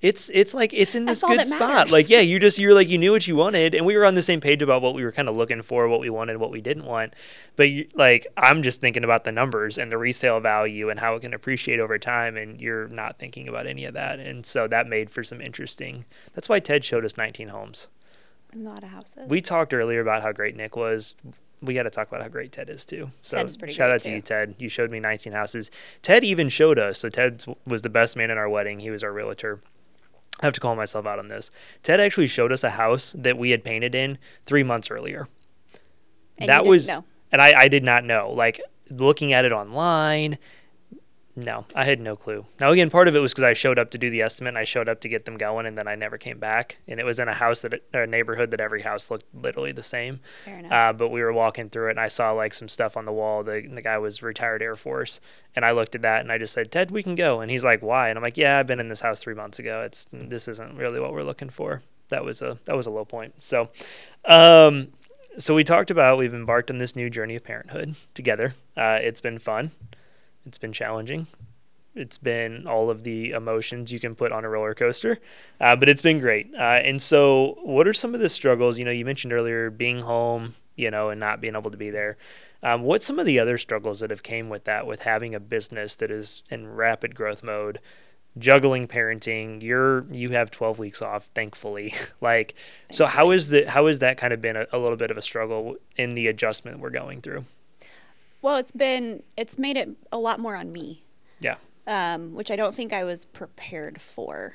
[0.00, 1.90] It's it's like it's in this good spot.
[1.90, 4.14] Like yeah, you just you're like you knew what you wanted, and we were on
[4.14, 6.52] the same page about what we were kind of looking for, what we wanted, what
[6.52, 7.14] we didn't want.
[7.56, 11.16] But you, like I'm just thinking about the numbers and the resale value and how
[11.16, 14.20] it can appreciate over time, and you're not thinking about any of that.
[14.20, 16.04] And so that made for some interesting.
[16.32, 17.88] That's why Ted showed us 19 homes.
[18.54, 19.26] a lot of houses.
[19.26, 21.16] We talked earlier about how great Nick was.
[21.60, 23.10] We got to talk about how great Ted is too.
[23.24, 24.14] So Ted's pretty shout out to too.
[24.14, 24.54] you, Ted.
[24.58, 25.72] You showed me 19 houses.
[26.02, 27.00] Ted even showed us.
[27.00, 28.78] So Ted was the best man in our wedding.
[28.78, 29.58] He was our realtor.
[30.40, 31.50] I have to call myself out on this.
[31.82, 35.28] Ted actually showed us a house that we had painted in three months earlier.
[36.36, 37.04] And you that didn't was, know.
[37.32, 38.30] and I, I did not know.
[38.30, 40.38] Like looking at it online,
[41.38, 42.46] no, I had no clue.
[42.58, 44.58] Now again, part of it was because I showed up to do the estimate, and
[44.58, 46.78] I showed up to get them going, and then I never came back.
[46.88, 49.70] And it was in a house that, or a neighborhood that every house looked literally
[49.70, 50.18] the same.
[50.44, 50.72] Fair enough.
[50.72, 53.12] Uh, but we were walking through it, and I saw like some stuff on the
[53.12, 53.44] wall.
[53.44, 55.20] The the guy was retired Air Force,
[55.54, 57.64] and I looked at that, and I just said, "Ted, we can go." And he's
[57.64, 59.82] like, "Why?" And I'm like, "Yeah, I've been in this house three months ago.
[59.82, 63.04] It's this isn't really what we're looking for." That was a that was a low
[63.04, 63.44] point.
[63.44, 63.68] So,
[64.24, 64.88] um,
[65.38, 68.54] so we talked about we've embarked on this new journey of parenthood together.
[68.76, 69.70] Uh, it's been fun.
[70.46, 71.26] It's been challenging.
[71.94, 75.18] It's been all of the emotions you can put on a roller coaster,
[75.60, 76.54] uh, but it's been great.
[76.54, 78.78] Uh, and so, what are some of the struggles?
[78.78, 81.90] You know, you mentioned earlier being home, you know, and not being able to be
[81.90, 82.16] there.
[82.62, 85.40] Um, what's some of the other struggles that have came with that, with having a
[85.40, 87.80] business that is in rapid growth mode,
[88.36, 89.62] juggling parenting?
[89.62, 91.94] You're you have 12 weeks off, thankfully.
[92.20, 92.54] like,
[92.92, 93.70] so how is that?
[93.70, 96.28] How has that kind of been a, a little bit of a struggle in the
[96.28, 97.44] adjustment we're going through?
[98.42, 101.04] Well, it's been it's made it a lot more on me,
[101.40, 104.54] Yeah, um, which I don't think I was prepared for,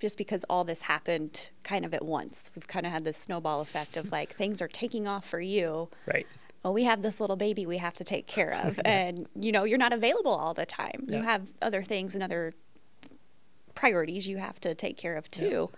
[0.00, 2.50] just because all this happened kind of at once.
[2.54, 5.88] We've kind of had this snowball effect of like things are taking off for you.
[6.06, 6.26] right.
[6.62, 9.64] Well, we have this little baby we have to take care of, and you know
[9.64, 11.04] you're not available all the time.
[11.08, 12.54] You have other things and other
[13.74, 15.70] priorities you have to take care of too.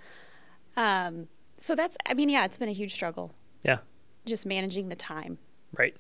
[0.77, 3.33] Um, so that's I mean, yeah, it's been a huge struggle
[3.65, 3.79] Yeah,
[4.27, 5.39] just managing the time.
[5.77, 5.97] right.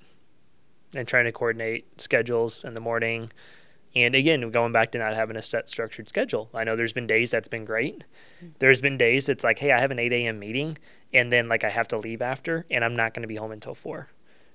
[0.96, 3.30] And trying to coordinate schedules in the morning.
[3.94, 6.50] And again, going back to not having a set structured schedule.
[6.52, 8.04] I know there's been days that's been great.
[8.58, 10.38] There's been days that's like, hey, I have an 8 a.m.
[10.38, 10.76] meeting
[11.14, 13.52] and then like I have to leave after and I'm not going to be home
[13.52, 14.08] until 4.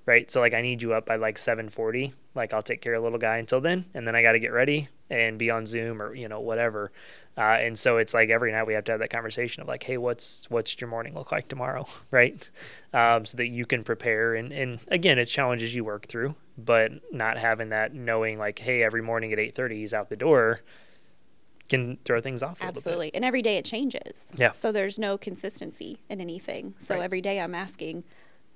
[0.06, 0.30] Right.
[0.30, 2.14] So like I need you up by like 740.
[2.34, 3.86] Like I'll take care of little guy until then.
[3.94, 6.90] And then I got to get ready and be on Zoom or, you know, whatever.
[7.36, 9.82] Uh, and so it's like every night we have to have that conversation of like,
[9.82, 12.50] hey, what's what's your morning look like tomorrow, right?
[12.92, 14.34] Um, so that you can prepare.
[14.34, 18.82] And and again, it's challenges you work through, but not having that knowing like, hey,
[18.82, 20.60] every morning at eight thirty he's out the door,
[21.68, 22.78] can throw things off a little bit.
[22.78, 23.14] Absolutely.
[23.14, 24.28] And every day it changes.
[24.36, 24.52] Yeah.
[24.52, 26.74] So there's no consistency in anything.
[26.78, 27.04] So Right.
[27.04, 28.04] every day I'm asking,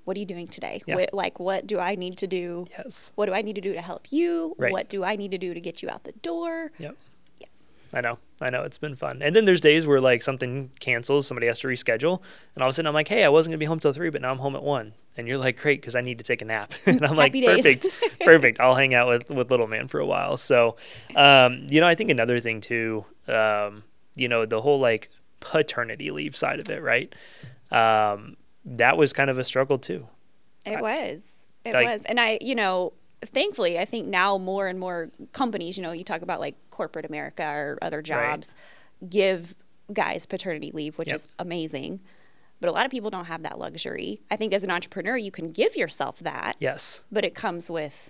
[0.07, 0.81] what are you doing today?
[0.85, 0.95] Yeah.
[0.95, 2.65] What, like, what do I need to do?
[2.77, 3.11] Yes.
[3.15, 4.55] What do I need to do to help you?
[4.57, 4.71] Right.
[4.71, 6.71] What do I need to do to get you out the door?
[6.79, 6.95] Yep.
[7.39, 7.47] Yeah.
[7.93, 8.17] I know.
[8.39, 8.63] I know.
[8.63, 9.21] It's been fun.
[9.21, 12.21] And then there's days where like something cancels, somebody has to reschedule,
[12.55, 14.09] and all of a sudden I'm like, hey, I wasn't gonna be home till three,
[14.09, 14.93] but now I'm home at one.
[15.17, 16.71] And you're like, great, because I need to take a nap.
[16.85, 17.89] and I'm like, perfect,
[18.23, 18.61] perfect.
[18.61, 20.37] I'll hang out with with little man for a while.
[20.37, 20.77] So,
[21.17, 23.83] um, you know, I think another thing too, um,
[24.15, 25.09] you know, the whole like
[25.41, 27.13] paternity leave side of it, right?
[27.71, 28.37] Um,
[28.75, 30.07] that was kind of a struggle too.
[30.65, 31.45] It was.
[31.65, 32.03] It like- was.
[32.03, 32.93] And I, you know,
[33.25, 37.05] thankfully, I think now more and more companies, you know, you talk about like corporate
[37.05, 38.53] America or other jobs,
[39.09, 39.55] give
[39.93, 41.15] guys paternity leave, which Yep.
[41.15, 42.01] is amazing.
[42.59, 44.21] But a lot of people don't have that luxury.
[44.31, 47.01] I think as an entrepreneur, you can give yourself that, Yes.
[47.11, 48.09] but it comes with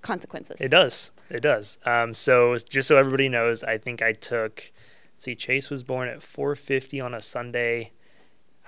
[0.00, 0.60] consequences.
[0.60, 1.10] It does.
[1.30, 1.78] It does.
[1.84, 4.72] Um, so just so everybody knows, I think I took.
[5.18, 7.92] see, Chase was born at 4:50 on a Sunday.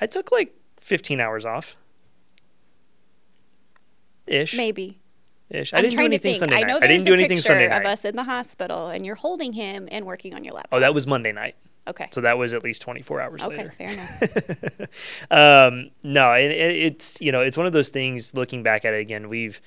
[0.00, 1.76] I took like 15 hours off.
[4.26, 4.54] Ish.
[4.54, 5.00] Maybe.
[5.48, 5.72] Ish.
[5.72, 6.34] I I'm didn't do trying to anything.
[6.34, 6.66] Sunday I night.
[6.66, 9.54] know I didn't do anything picture Sunday of us in the hospital, and you're holding
[9.54, 10.76] him and working on your laptop.
[10.76, 11.56] Oh, that was Monday night.
[11.88, 12.08] okay.
[12.10, 13.74] So that was at least 24 hours okay, later.
[13.78, 15.26] fair enough.
[15.30, 18.34] um, no, it, it's you know it's one of those things.
[18.34, 19.62] Looking back at it again, we've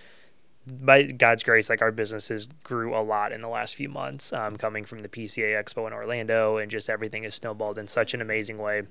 [0.67, 4.55] by God's grace, like our businesses grew a lot in the last few months, um,
[4.55, 8.21] coming from the PCA Expo in Orlando, and just everything has snowballed in such an
[8.21, 8.83] amazing way.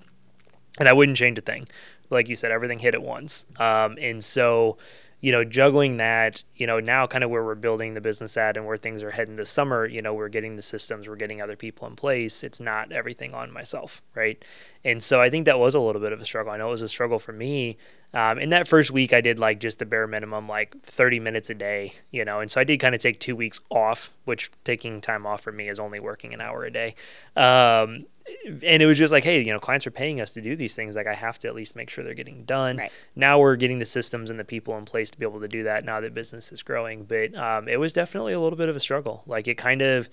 [0.78, 1.68] And I wouldn't change a thing.
[2.10, 3.46] Like you said, everything hit at once.
[3.58, 4.76] Um, and so,
[5.20, 8.56] you know, juggling that, you know, now kind of where we're building the business at
[8.56, 11.40] and where things are heading this summer, you know, we're getting the systems, we're getting
[11.40, 12.44] other people in place.
[12.44, 14.44] It's not everything on myself, right?
[14.84, 16.52] And so I think that was a little bit of a struggle.
[16.52, 17.78] I know it was a struggle for me.
[18.14, 21.50] Um, in that first week, I did like just the bare minimum, like 30 minutes
[21.50, 24.50] a day, you know, and so I did kind of take two weeks off, which
[24.64, 26.94] taking time off for me is only working an hour a day.
[27.36, 28.06] Um,
[28.46, 30.74] and it was just like, hey, you know, clients are paying us to do these
[30.74, 30.96] things.
[30.96, 32.78] Like, I have to at least make sure they're getting done.
[32.78, 32.92] Right.
[33.14, 35.64] Now we're getting the systems and the people in place to be able to do
[35.64, 37.04] that now that business is growing.
[37.04, 39.22] But um, it was definitely a little bit of a struggle.
[39.26, 40.08] Like, it kind of,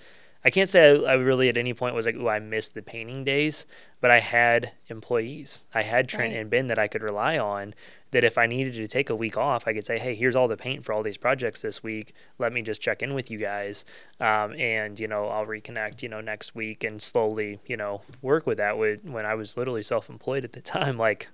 [0.45, 2.81] I can't say I, I really at any point was like, oh, I missed the
[2.81, 3.65] painting days,
[4.01, 5.67] but I had employees.
[5.73, 6.39] I had Trent Right.
[6.39, 7.73] and Ben that I could rely on.
[8.11, 10.47] That if I needed to take a week off, I could say, hey, here's all
[10.47, 12.13] the paint for all these projects this week.
[12.37, 13.85] Let me just check in with you guys.
[14.19, 18.45] Um, and, you know, I'll reconnect, you know, next week and slowly, you know, work
[18.45, 18.77] with that.
[18.77, 21.29] With, when I was literally self employed at the time, like,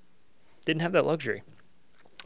[0.65, 1.43] didn't have that luxury.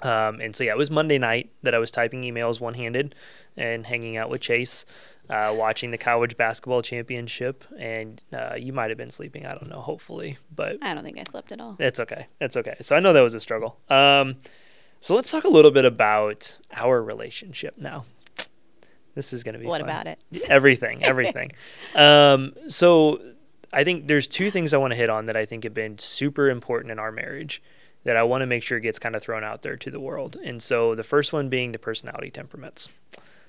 [0.04, 3.16] Um, and so yeah, it was Monday night that I was typing emails one handed
[3.56, 4.86] and hanging out with Chase,
[5.30, 7.64] uh, watching the college basketball championship.
[7.78, 9.46] And uh, you might have been sleeping.
[9.46, 9.82] I don't know.
[9.82, 11.76] Hopefully, but I don't think I slept at all.
[11.80, 12.28] it's okay.
[12.42, 12.76] It's okay.
[12.82, 13.78] So I know that was a struggle.
[13.90, 14.36] Um,
[15.00, 18.06] so let's talk a little bit about our relationship now.
[19.16, 19.90] This is going to be What fun.
[19.90, 20.20] about it?
[20.50, 21.52] everything, everything.
[21.96, 23.22] um, so
[23.72, 26.00] I think there's two things I want to hit on that I think have been
[26.00, 27.62] super important in our marriage
[28.06, 30.38] that I want to make sure gets kind of thrown out there to the world.
[30.44, 32.90] And so the first one being the personality temperaments.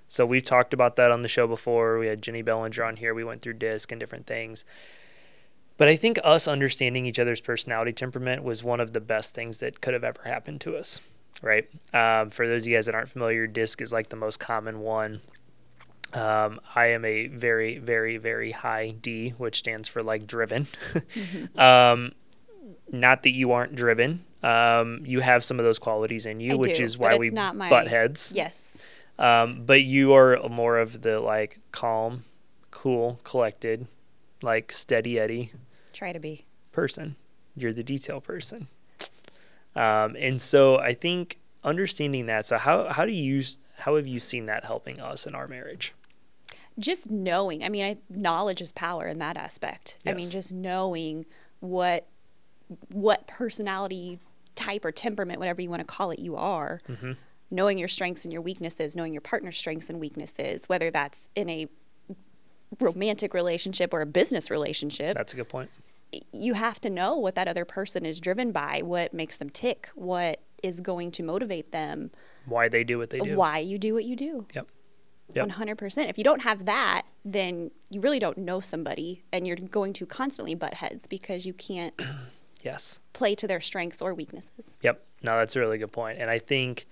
[0.09, 1.99] So we've talked about that on the show before.
[1.99, 3.15] We had Jenny Bellinger on here.
[3.15, 4.65] We went through disc and different things.
[5.77, 9.59] But I think us understanding each other's personality temperament was one of the best things
[9.59, 11.01] that could have ever happened to us,
[11.43, 11.69] right?
[11.93, 14.81] Um, for those of you guys that aren't familiar, disc is like the most common
[14.81, 15.21] one.
[16.13, 20.69] Um, I am a very, very, very high D, which stands for like driven.
[21.57, 22.13] um,
[22.93, 24.25] not that you aren't driven.
[24.45, 27.31] Um, you have some of those qualities in you, I which do, is why we
[27.31, 28.33] butt heads.
[28.35, 28.79] Yes.
[29.19, 32.25] Um, but you are more of the like calm,
[32.71, 33.87] cool, collected,
[34.43, 35.53] like steady Eddie
[35.93, 36.45] Try to be.
[36.73, 37.17] person.
[37.57, 38.67] You're the detail person.
[39.77, 42.47] Um, and so I think understanding that.
[42.47, 43.43] So how how do you
[43.79, 45.95] how have you seen that helping us in our marriage?
[46.77, 51.25] just knowing i mean I, knowledge is power in that aspect i mean just knowing
[51.61, 52.09] what
[52.91, 54.19] what personality
[54.57, 57.13] type or temperament whatever you want to call it you are Mm-hmm.
[57.51, 61.49] Knowing your strengths and your weaknesses knowing your partner's strengths and weaknesses whether that's in
[61.49, 61.67] a
[62.81, 65.71] romantic relationship or a business relationship That's a good point.
[66.33, 69.89] you have to know what that other person is driven by what makes them tick
[69.95, 72.11] what is going to motivate them
[72.47, 73.37] Why they do what they do.
[73.37, 74.69] why you do what you do Yep.
[75.35, 75.49] Yep.
[75.49, 76.09] 100%.
[76.11, 80.05] If you don't have that, then you really don't know somebody and you're going to
[80.07, 81.95] constantly butt heads because you can't
[82.63, 83.01] Yes.
[83.15, 84.77] play to their strengths or weaknesses.
[84.83, 85.03] Yep.
[85.23, 86.19] No, that's a really good point.
[86.19, 86.87] And I think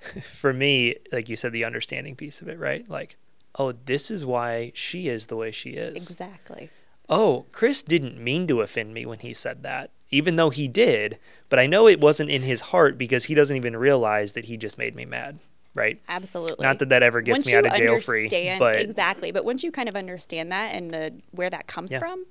[0.22, 2.88] for me, like you said, the understanding piece of it, right?
[2.88, 3.16] Like,
[3.58, 5.94] oh, this is why she is the way she is.
[6.10, 6.70] Exactly.
[7.08, 11.18] oh, Chris didn't mean to offend me when he said that, even though he did.
[11.48, 14.56] But I know it wasn't in his heart because he doesn't even realize that he
[14.56, 15.38] just made me mad,
[15.74, 16.00] right?
[16.08, 16.64] Absolutely.
[16.66, 18.28] Not that that ever gets once me out of jail free,
[18.58, 19.30] but exactly.
[19.30, 22.00] But once you kind of understand that and the where that comes Yeah.
[22.00, 22.26] from,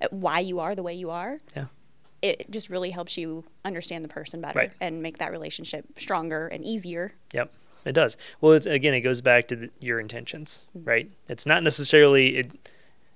[0.00, 1.64] uh, why you are the way you are, yeah,
[2.22, 4.72] it just really helps you understand the person better Right.
[4.80, 7.12] and make that relationship stronger and easier.
[7.32, 7.52] Yep,
[7.84, 8.16] it does.
[8.40, 10.88] Well, it's, again, it goes back to the, your intentions, Mm-hmm.
[10.88, 11.10] right?
[11.28, 12.50] It's not necessarily it.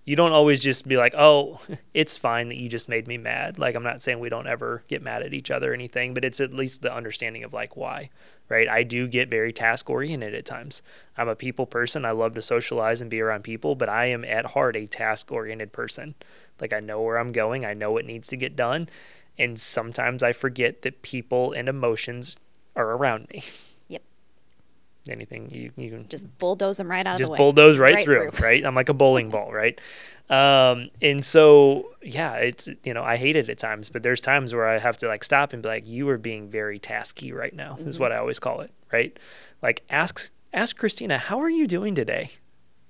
[0.07, 1.61] You don't always just be like, "Oh,
[1.95, 4.83] it's fine that you just made me mad." Like I'm not saying we don't ever
[4.87, 7.75] get mad at each other or anything, but it's at least the understanding of like
[7.75, 8.11] why,
[8.51, 8.69] right?
[8.69, 10.83] I do get very task oriented at times.
[11.17, 12.05] I'm a people person.
[12.05, 15.33] I love to socialize and be around people, but I am at heart a task
[15.33, 16.15] oriented person.
[16.61, 17.65] Like I know where I'm going.
[17.65, 18.89] I know what needs to get done.
[19.39, 22.39] And sometimes I forget that people and emotions
[22.77, 23.43] are around me.
[23.89, 24.03] Yep.
[25.11, 27.37] Anything you, you can Just bulldoze them right out just of the way.
[27.39, 28.47] bulldoze right, Right through, through.
[28.47, 28.65] right?
[28.65, 29.79] I'm like a bowling ball, right?
[30.31, 34.55] Um, and so yeah, it's you know I hate it at times, but there's times
[34.55, 37.55] where I have to like stop and be like, you are being very tasky right
[37.55, 39.15] now, is what I always call it, right?
[39.61, 42.31] Like ask ask Christina, how are you doing today?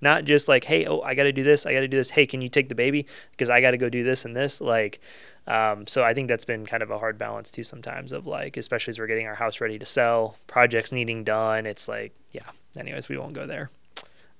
[0.04, 2.10] Not just like, hey, oh, I got to do this, I got to do this.
[2.10, 4.60] Hey, can you take the baby because I got to go do this and this,
[4.60, 5.00] like.
[5.46, 8.56] Um, so I think that's been kind of a hard balance too sometimes of like,
[8.56, 11.66] especially as we're getting our house ready to sell, projects needing done.
[11.66, 12.48] It's like, yeah.
[12.78, 13.70] Anyways, we won't go there.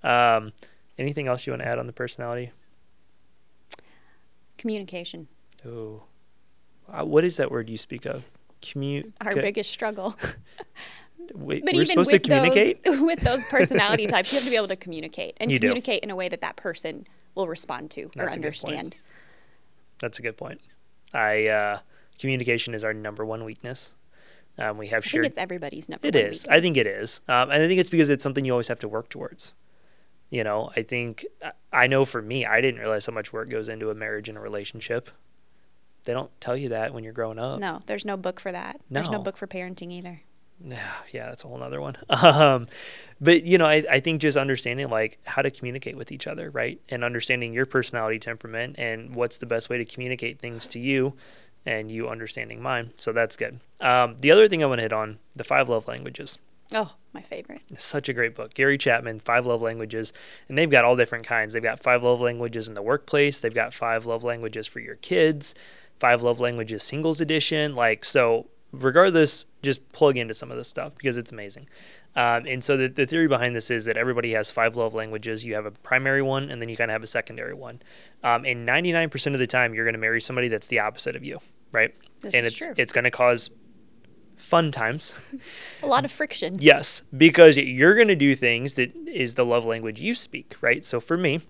[0.03, 0.53] Um,
[0.99, 2.53] anything else you want to add on the personality?
[4.57, 5.29] Communication.
[5.67, 6.05] Oh,
[6.89, 8.31] uh, what is that word you speak of?
[8.63, 10.17] Commu- Our biggest struggle.
[11.35, 12.83] Wait, But we're even supposed with to communicate.
[12.85, 15.69] those with those personality types, you have to be able to communicate and You do.
[15.69, 18.97] communicate in a way that that person will respond to That's or understand.
[20.01, 20.61] That's a good point.
[21.13, 21.79] I uh,
[22.19, 23.95] communication is our number one weakness.
[24.59, 26.07] Um, we have I think it's everybody's number.
[26.07, 26.47] It is.
[26.49, 28.79] I think it is, Um, and I think it's because it's something you always have
[28.81, 29.53] to work towards.
[30.31, 31.27] You know, I think
[31.73, 34.39] I- know for me, I didn't realize how much work goes into a marriage and
[34.39, 35.11] a relationship.
[36.05, 37.59] They don't tell you that when you're growing up.
[37.61, 38.81] No, there's no book for that.
[38.91, 39.23] There's no No.
[39.25, 40.21] book for parenting either.
[40.63, 41.97] Yeah, yeah, that's a whole nother one.
[42.11, 42.69] Um,
[43.21, 46.51] but you know, I, I think just understanding like how to communicate with each other,
[46.51, 46.81] right?
[46.89, 51.15] And understanding your personality temperament and what's the best way to communicate things to you
[51.65, 52.93] and you understanding mine.
[52.97, 53.61] So that's good.
[53.81, 56.39] Um, the other thing I want to hit on the five love languages.
[56.73, 57.63] Oh, my favorite.
[57.79, 58.55] Such a great book.
[58.55, 60.13] Gary Chapman, Five Love Languages.
[60.49, 61.53] And they've got all different kinds.
[61.53, 64.97] They've got five love languages in the workplace, they've got five love languages for your
[64.97, 65.55] kids,
[66.01, 67.75] five love languages singles edition.
[67.75, 68.47] Like, so
[68.83, 71.69] regardless, just plug into some of this stuff because it's amazing.
[72.17, 75.45] Um, and so the, the theory behind this is that everybody has five love languages.
[75.45, 77.81] You have a primary one, and then you kind of have a secondary one.
[78.23, 81.25] Um, and 99% of the time, you're going to marry somebody that's the opposite of
[81.25, 81.41] you,
[81.73, 81.95] right?
[82.21, 82.75] This and it's true.
[82.77, 83.51] it's going to cause
[84.37, 85.15] fun times.
[85.83, 86.59] A lot of friction.
[86.61, 90.85] Yes, because you're going to do things that is the love language you speak, right?
[90.85, 91.41] So for me,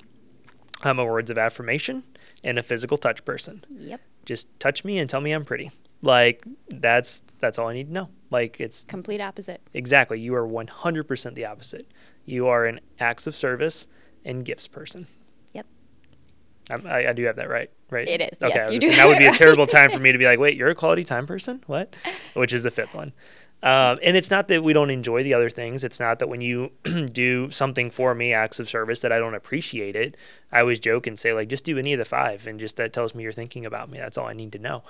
[0.82, 2.04] I'm a words of affirmation
[2.42, 3.64] and a physical touch person.
[3.70, 4.00] Yep.
[4.24, 5.70] Just touch me and tell me I'm pretty.
[6.04, 8.10] Like that's that's all I need to know.
[8.30, 9.60] Like it's Complete opposite.
[9.72, 11.86] exactly you are 100% the opposite.
[12.24, 13.86] You are an acts of service
[14.24, 15.06] and gifts person.
[15.52, 15.66] Yep.
[16.86, 18.08] I, I do have that right, right?
[18.08, 20.12] It is, Okay, yes, you do say, that would be a terrible time for me
[20.12, 21.62] to be like, wait, you're a quality time person?
[21.66, 21.94] What?
[22.34, 23.12] Which is the fifth one.
[23.64, 25.84] Um, and it's not that we don't enjoy the other things.
[25.84, 26.70] It's not that when you
[27.12, 30.18] do something for me, acts of service, that I don't appreciate it.
[30.52, 32.92] I always joke and say, like, just do any of the five, and just that
[32.92, 33.98] tells me you're thinking about me.
[33.98, 34.82] That's all I need to know.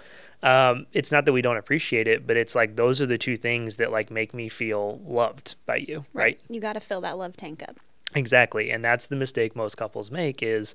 [0.43, 3.37] Um, it's not that we don't appreciate it, but it's like those are the two
[3.37, 6.41] things that like make me feel loved by you, right?
[6.51, 7.79] You got to fill that love tank up.
[8.17, 10.75] Exactly, and that's the mistake most couples make is,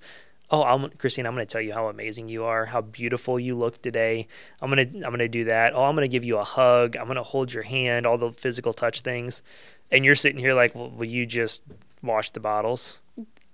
[0.52, 3.56] oh, I'm Christine, I'm going to tell you how amazing you are, how beautiful you
[3.56, 4.28] look today.
[4.62, 5.74] I'm going to I'm going to do that.
[5.76, 6.96] Oh, I'm going to give you a hug.
[6.96, 9.42] I'm going to hold your hand, all the physical touch things.
[9.92, 11.64] And you're sitting here like, well, will you just
[12.02, 12.98] wash the bottles?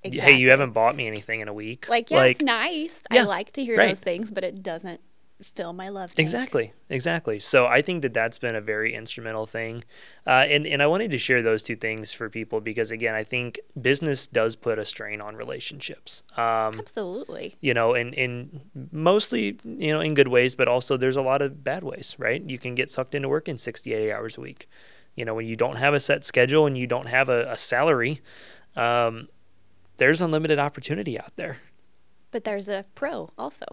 [0.04, 1.90] Hey, you haven't bought me anything in a week.
[1.90, 3.02] Like, yeah, it's nice.
[3.12, 3.88] Yeah, I like to hear right.
[3.88, 5.02] those things, but it doesn't
[5.42, 6.20] fill my love tank.
[6.20, 7.40] Exactly, exactly.
[7.40, 9.84] So I think that that's been a very instrumental thing,
[10.26, 13.24] uh, and and I wanted to share those two things for people because again, I
[13.24, 16.24] think business does put a strain on relationships.
[16.38, 17.56] Um, Absolutely.
[17.60, 21.42] you know, and in mostly you know in good ways, but also there's a lot
[21.42, 22.42] of bad ways, right?
[22.42, 24.70] You can get sucked into working 60, 80 hours a week.
[25.16, 27.58] You know, when you don't have a set schedule and you don't have a, a
[27.58, 28.22] salary,
[28.76, 29.30] um,
[29.98, 31.58] there's unlimited opportunity out there.
[32.32, 33.66] But there's a pro also.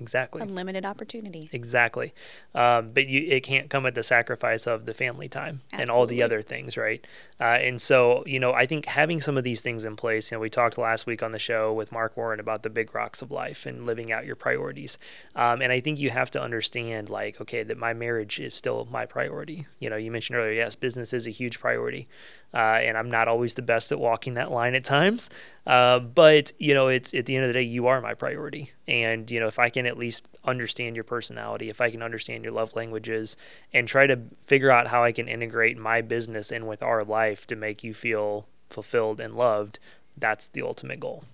[0.00, 0.40] Exactly.
[0.40, 1.50] Unlimited opportunity.
[1.52, 2.14] Exactly.
[2.54, 6.06] Um, but you, it can't come at the sacrifice of the family time and all
[6.06, 7.06] the other things, right?
[7.38, 10.36] Uh, and so, you know, I think having some of these things in place, you
[10.36, 13.22] know, we talked last week on the show with Mark Warren about the big rocks
[13.22, 14.98] of life and living out your priorities.
[15.36, 18.88] Um, and I think you have to understand, like, okay, that my marriage is still
[18.90, 19.66] my priority.
[19.78, 22.08] You know, you mentioned earlier, yes, business is a huge priority.
[22.52, 25.30] Uh, and I'm not always the best at walking that line at times.
[25.66, 28.72] Uh, but you know, it's at the end of the day, you are my priority.
[28.88, 32.44] And you know, if I can at least understand your personality, if I can understand
[32.44, 33.36] your love languages,
[33.72, 37.46] and try to figure out how I can integrate my business in with our life
[37.48, 39.78] to make you feel fulfilled and loved,
[40.16, 41.24] that's the ultimate goal.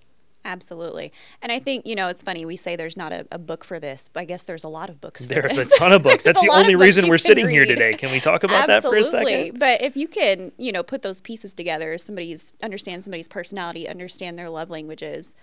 [0.47, 1.11] Absolutely.
[1.41, 3.79] And I think, you know, it's funny, we say there's not a, a book for
[3.81, 6.23] this, but I guess there's a lot of books for There's a ton of books.
[6.23, 7.93] That's the only reason we're sitting here today.
[7.95, 9.33] Can we talk about that for a Absolutely.
[9.47, 9.59] second?
[9.59, 14.39] But if you can, you know, put those pieces together, somebody's understand somebody's personality, understand
[14.39, 15.35] their love languages,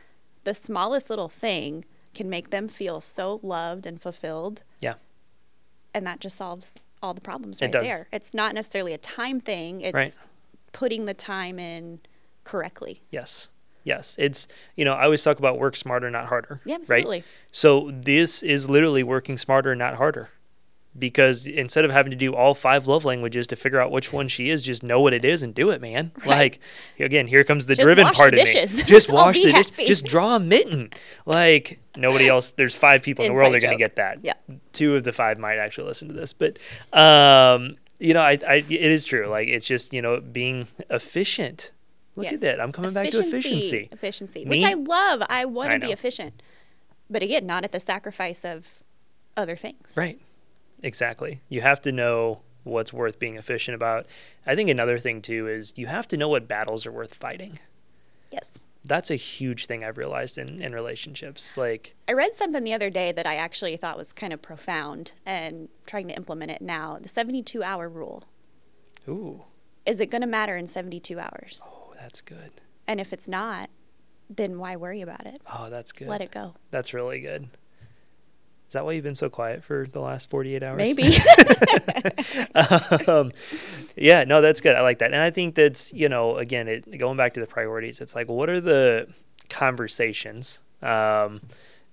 [0.44, 4.62] the smallest little thing can make them feel so loved and fulfilled.
[4.80, 4.94] Yeah.
[5.92, 7.82] And that just solves all the problems It right does.
[7.82, 8.08] there.
[8.10, 10.18] It's not necessarily a time thing, it's Right.
[10.72, 12.00] putting the time in
[12.44, 13.02] correctly.
[13.10, 13.48] Yes.
[13.84, 14.16] Yes.
[14.18, 16.60] It's, you know, I always talk about work smarter, not harder.
[16.64, 16.80] Yeah, Right?
[16.80, 17.24] absolutely.
[17.52, 20.30] So this is literally working smarter, not harder.
[20.96, 24.28] because instead of having to do all five love languages to figure out which one
[24.28, 26.12] she is, just know what it is and do it, man.
[26.18, 26.28] Right.
[26.28, 26.60] Like
[27.00, 28.82] again, here comes the just driven part the of me.
[28.84, 29.88] Just wash the dishes.
[29.88, 30.90] Just draw a mitten.
[31.26, 32.52] Like nobody else.
[32.52, 34.24] There's five people in the world that are going to get that.
[34.24, 34.34] Yeah.
[34.72, 36.60] Two of the five might actually listen to this, but
[36.92, 39.26] um, you know, I, I it is true.
[39.26, 41.72] Like it's just you know being efficient.
[42.16, 42.34] Look yes.
[42.34, 42.60] at that.
[42.60, 43.18] I'm coming efficiency.
[43.18, 43.88] back to efficiency.
[43.90, 45.22] Efficiency, which I love.
[45.28, 46.42] I want to be efficient,
[47.10, 48.80] but again, not at the sacrifice of
[49.36, 49.96] other things.
[49.96, 50.20] Right.
[50.82, 51.40] Exactly.
[51.48, 54.06] You have to know what's worth being efficient about.
[54.46, 57.58] I think another thing too is you have to know what battles are worth fighting.
[58.30, 58.58] Yes.
[58.84, 61.56] That's a huge thing I've realized in, in relationships.
[61.56, 65.12] Like I read something the other day that I actually thought was kind of profound
[65.24, 66.98] and trying to implement it now.
[67.00, 68.24] The 72 hour rule.
[69.08, 69.44] Ooh.
[69.86, 71.62] Is it going to matter in 72 hours?
[71.66, 72.50] Oh, that's good.
[72.86, 73.70] And if it's not,
[74.28, 75.40] then why worry about it?
[75.50, 76.06] Oh, that's good.
[76.06, 76.54] Let it go.
[76.70, 77.44] That's really good.
[77.44, 80.76] Is that why you've been so quiet for the last 48 hours?
[80.76, 81.16] Maybe.
[83.08, 83.32] um,
[83.96, 84.76] yeah, no, that's good.
[84.76, 85.14] I like that.
[85.14, 88.28] And I think that's, you know, again, it, going back to the priorities, it's like,
[88.28, 89.08] what are the
[89.48, 90.60] conversations?
[90.82, 91.40] Um,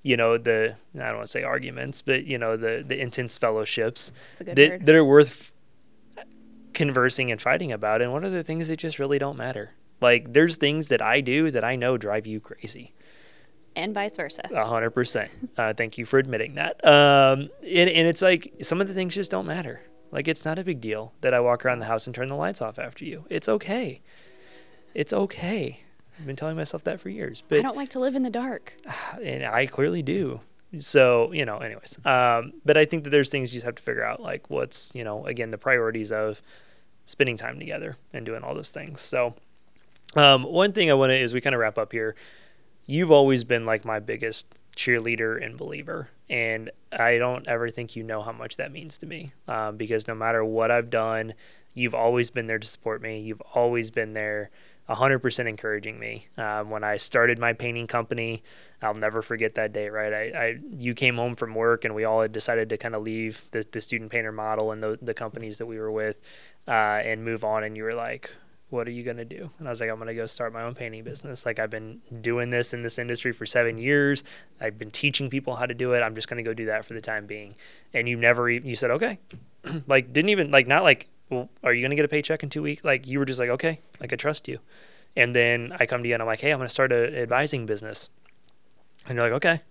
[0.04, 3.38] you know, the, I don't want to say arguments, but, you know, the, the intense
[3.38, 5.54] fellowships that, that are worth
[6.74, 8.02] conversing and fighting about.
[8.02, 9.72] And what are the things that just really don't matter?
[10.02, 12.94] Like, there's things that I do that I know drive you crazy
[13.76, 14.50] and vice versa.
[14.54, 15.32] A hundred percent.
[15.58, 16.84] Uh, thank you for admitting that.
[16.86, 19.82] Um, and, and it's like some of the things just don't matter.
[20.12, 22.36] Like it's not a big deal that I walk around the house and turn the
[22.36, 23.26] lights off after you.
[23.30, 24.02] It's okay.
[24.94, 25.80] It's okay.
[26.20, 27.42] I've been telling myself that for years.
[27.48, 28.76] But I don't like to live in the dark.
[29.24, 30.42] And I clearly do.
[30.80, 31.98] So, you know, anyways.
[32.06, 34.92] Um, but I think that there's things you just have to figure out, like what's,
[34.94, 36.42] you know, again, the priorities of
[37.06, 39.02] spending time together and doing all those things.
[39.02, 39.36] So,
[40.16, 42.16] um, one thing I want to is we kind of wrap up here
[42.86, 46.10] you've always been like my biggest cheerleader and believer.
[46.30, 50.08] And I don't ever think you know how much that means to me um, because
[50.08, 51.34] no matter what I've done,
[51.74, 53.20] you've always been there to support me.
[53.20, 54.50] You've always been there
[54.90, 56.28] 100% encouraging me.
[56.38, 58.44] Um, when I started my painting company,
[58.82, 60.14] I'll never forget that day, right?
[60.14, 63.04] I, I you came home from work and we all had decided to kind of
[63.04, 66.20] leave the, the student painter model and the, the companies that we were with
[66.68, 66.72] uh,
[67.04, 67.64] and move on.
[67.64, 68.36] And you were like,
[68.72, 69.52] what are you going to do?
[69.60, 71.46] And I was like, I'm going to go start my own painting business.
[71.46, 74.24] Like, I've been doing this in this industry for seven years.
[74.62, 76.00] I've been teaching people how to do it.
[76.00, 77.56] I'm just going to go do that for the time being.
[77.94, 79.20] And you never, even, you said, okay.
[79.88, 82.50] like, didn't even, like, not like, well, are you going to get a paycheck in
[82.50, 82.84] two weeks?
[82.84, 84.60] Like, you were just like, okay, like, I trust you.
[85.18, 87.14] And then I come to you and I'm like, hey, I'm going to start an
[87.14, 88.10] advising business.
[89.06, 89.62] And you're like, okay.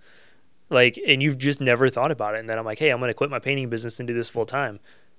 [0.68, 2.40] Like, and you've just never thought about it.
[2.40, 4.28] And then I'm like, hey, I'm going to quit my painting business and do this
[4.28, 4.78] full time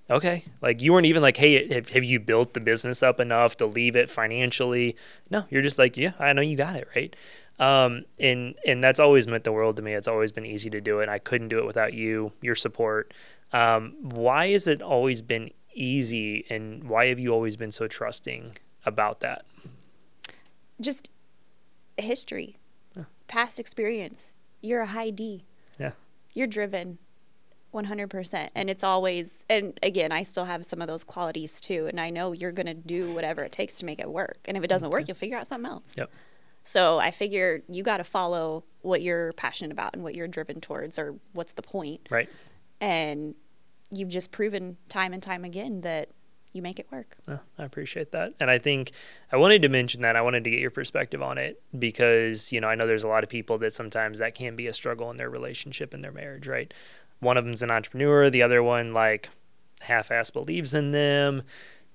[0.10, 0.44] okay.
[0.62, 3.66] Like you weren't even like hey have, have you built the business up enough to
[3.66, 4.96] leave it financially?
[5.30, 7.16] No you're just like yeah i know you got it right?
[7.60, 9.94] Um, and and that's always meant the world to me.
[9.94, 11.10] It's always been easy to do it.
[11.10, 13.14] I couldn't do it without you your support.
[13.54, 18.58] Um, why has it always been easy and why have you always been so trusting
[18.86, 19.46] about that?
[20.80, 21.12] Just
[21.98, 22.58] history.
[22.96, 23.04] Yeah.
[23.28, 24.34] past experience.
[24.62, 25.46] You're a high d.
[25.80, 25.92] Yeah.
[26.34, 26.98] You're driven
[27.74, 32.00] 100% and it's always and again i still have some of those qualities too and
[32.02, 34.64] i know you're going to do whatever it takes to make it work and if
[34.64, 36.12] it doesn't work you'll figure out something else yep.
[36.64, 40.60] so i figure you got to follow what you're passionate about and what you're driven
[40.60, 42.30] towards or what's the point right
[42.82, 43.36] and
[43.90, 46.10] you've just proven time and time again that
[46.54, 47.18] you make it work.
[47.28, 48.34] Oh, I appreciate that.
[48.40, 48.92] And I think
[49.32, 50.16] I wanted to mention that.
[50.16, 53.08] I wanted to get your perspective on it because, you know, I know there's a
[53.08, 56.12] lot of people that sometimes that can be a struggle in their relationship and their
[56.12, 56.74] marriage, right?
[57.22, 59.30] One of them's an entrepreneur, the other one like
[59.80, 61.44] half-ass believes in them,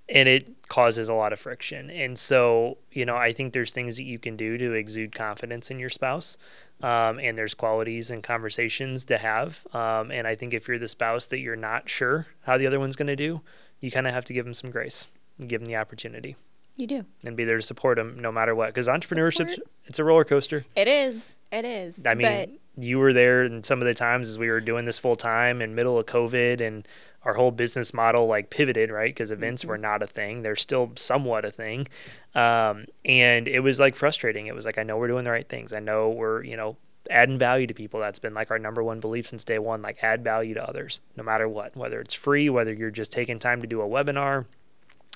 [0.09, 1.91] and it causes a lot of friction.
[1.91, 5.71] And so, you know, I think there's things that you can do to exude confidence
[5.71, 6.39] in your spouse.
[6.83, 9.67] Um, and there's qualities and conversations to have.
[9.73, 12.79] Um, and I think if you're the spouse that you're not sure how the other
[12.79, 13.41] one's going to do,
[13.81, 15.07] you kind of have to give them some grace,
[15.39, 16.37] and give them the opportunity.
[16.77, 17.07] You do.
[17.25, 18.69] And be there to support them no matter what.
[18.69, 20.67] Because entrepreneurship, it's a roller coaster.
[20.75, 21.37] It is.
[21.51, 21.99] It is.
[22.05, 24.99] I mean, you were there and some of the times as we were doing this
[24.99, 26.87] full time in middle of COVID and
[27.23, 29.13] our whole business model like pivoted, right?
[29.13, 29.71] Because events mm-hmm.
[29.71, 30.43] were not a thing.
[30.43, 31.89] They're still somewhat a thing.
[32.35, 34.47] Um, and it was like frustrating.
[34.47, 35.73] It was like, I know we're doing the right things.
[35.73, 36.77] I know we're, you know,
[37.11, 37.99] adding value to people.
[37.99, 41.01] That's been like our number one belief since day one, like add value to others,
[41.17, 44.47] no matter what, whether it's free, whether you're just taking time to do a webinar,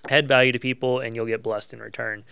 [0.09, 2.25] add value to people and you'll get blessed in return.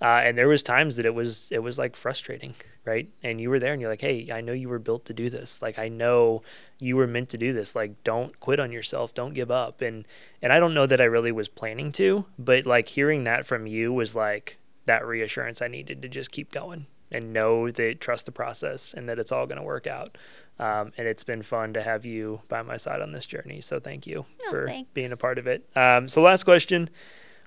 [0.00, 3.08] Uh, and there was times that it was it was like frustrating, right?
[3.22, 5.30] And you were there and you're like, hey, I know you were built to do
[5.30, 5.62] this.
[5.62, 6.42] Like I know
[6.78, 7.74] you were meant to do this.
[7.74, 9.14] Like don't quit on yourself.
[9.14, 9.80] Don't give up.
[9.80, 10.06] And
[10.42, 13.66] and I don't know that I really was planning to, but like hearing that from
[13.66, 18.26] you was like that reassurance I needed to just keep going and know that trust
[18.26, 20.18] the process and that it's all going to work out.
[20.58, 23.60] Um, and it's been fun to have you by my side on this journey.
[23.60, 24.90] So thank you oh, for thanks.
[24.94, 25.68] being a part of it.
[25.74, 26.90] Um, so last question.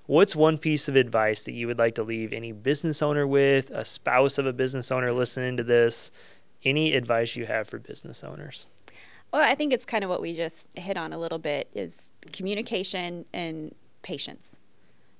[0.07, 3.69] What's one piece of advice that you would like to leave any business owner with,
[3.71, 6.11] a spouse of a business owner listening to this?
[6.63, 8.67] Any advice you have for business owners?
[9.31, 12.11] Well, I think it's kind of what we just hit on a little bit is
[12.31, 14.57] communication and patience.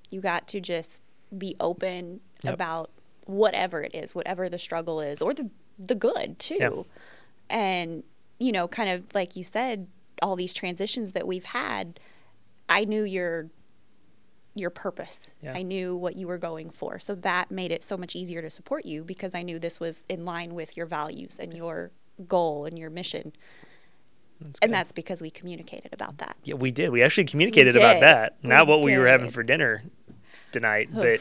[0.10, 1.04] You got to just
[1.38, 2.54] be open yep.
[2.54, 2.90] about
[3.26, 6.58] whatever it is, whatever the struggle is, or the the good too.
[6.60, 6.74] Yep.
[7.50, 8.04] And
[8.40, 9.88] you know, kind of like you said,
[10.22, 12.00] all these transitions that we've had,
[12.70, 13.50] I knew your
[14.58, 15.36] your purpose.
[15.41, 15.53] Yeah.
[15.55, 16.99] I knew what you were going for.
[16.99, 20.05] So that made it so much easier to support you because I knew this was
[20.10, 21.91] in line with your values and your
[22.28, 23.34] goal and your mission.
[24.39, 26.38] That's and that's because we communicated about that.
[26.43, 26.91] Yeah, we did.
[26.91, 28.38] We actually communicated we about that.
[28.43, 28.91] We Not what did.
[28.91, 29.84] we were having for dinner
[30.51, 31.20] tonight, but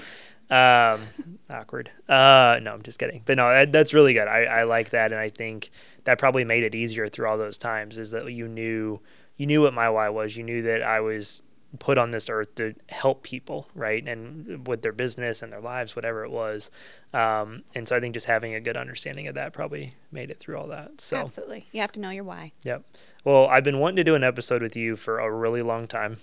[0.50, 1.06] um,
[1.50, 1.90] awkward.
[2.08, 3.22] Uh, no, I'm just kidding.
[3.24, 4.28] But no, that, that's really good.
[4.28, 5.70] I, I like that, and I think
[6.04, 7.96] that probably made it easier through all those times.
[7.98, 9.00] Is that you knew
[9.36, 10.36] you knew what my why was.
[10.36, 11.42] You knew that I was
[11.78, 14.06] put on this earth to help people, right?
[14.06, 16.70] And with their business and their lives, whatever it was.
[17.12, 20.38] Um, and so I think just having a good understanding of that probably made it
[20.38, 21.00] through all that.
[21.00, 22.52] So absolutely, you have to know your why.
[22.62, 22.84] Yep.
[23.24, 26.18] Well, I've been wanting to do an episode with you for a really long time.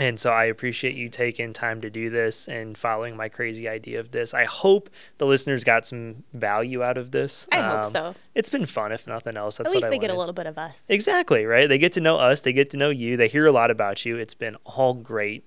[0.00, 4.00] And so I appreciate you taking time to do this and following my crazy idea
[4.00, 4.32] of this.
[4.32, 4.88] I hope
[5.18, 7.46] the listeners got some value out of this.
[7.52, 8.14] I um, hope so.
[8.34, 9.58] It's been fun, if nothing else.
[9.58, 10.08] That's At least they wanted.
[10.08, 10.86] get a little bit of us.
[10.88, 11.68] Exactly, right?
[11.68, 12.40] They get to know us.
[12.40, 13.18] They get to know you.
[13.18, 14.16] They hear a lot about you.
[14.16, 15.46] It's been all great.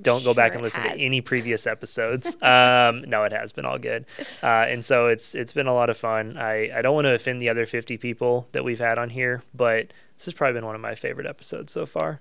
[0.00, 2.40] Don't sure go back and listen to any previous episodes.
[2.42, 4.04] um, no, it has been all good,
[4.42, 6.36] uh, and so it's it's been a lot of fun.
[6.36, 9.42] I, I don't want to offend the other fifty people that we've had on here,
[9.54, 12.20] but this has probably been one of my favorite episodes so far.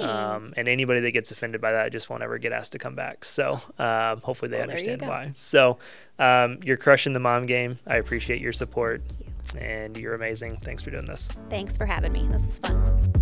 [0.00, 2.94] Um, and anybody that gets offended by that just won't ever get asked to come
[2.94, 3.24] back.
[3.24, 5.30] So um, hopefully they well, understand why.
[5.34, 5.78] So
[6.18, 7.78] um, you're crushing the mom game.
[7.86, 9.02] I appreciate your support,
[9.54, 9.60] you.
[9.60, 10.58] and you're amazing.
[10.58, 11.28] Thanks for doing this.
[11.50, 12.26] Thanks for having me.
[12.28, 13.21] This is fun.